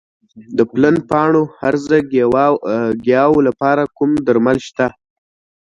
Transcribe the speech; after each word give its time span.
د 0.57 0.59
پلن 0.71 0.95
پاڼو 1.09 1.43
هرزه 1.61 1.97
ګیاوو 3.05 3.39
لپاره 3.47 3.83
کوم 3.97 4.11
درمل 4.27 4.57
شته؟ 4.67 4.87